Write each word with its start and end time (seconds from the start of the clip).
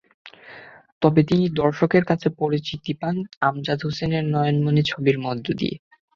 তবে 1.01 1.21
তিনি 1.23 1.45
দর্শকদের 1.59 2.03
কাছে 2.05 2.27
পরিচিতি 2.39 2.93
পান 2.93 3.15
আমজাদ 3.41 3.79
হোসেনের 3.85 4.23
নয়নমণি 4.33 4.81
ছবির 4.85 5.17
মধ্য 5.25 5.45
দিয়ে। 5.59 5.75